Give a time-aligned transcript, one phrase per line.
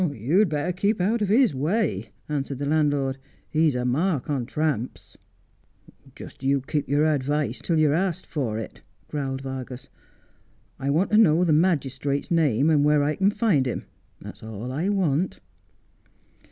[0.01, 3.19] 'You'd better keep out of his way/ answered the landlord.'
[3.57, 5.15] He's a mark on tramps.''
[6.03, 9.89] You just keep your advice till you're asked for it,' growled Vargas.'
[10.79, 13.85] I want to know the magistrate's name, and where I can find him.
[14.19, 15.39] That's all I want.'